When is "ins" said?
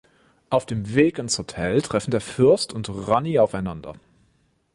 1.19-1.37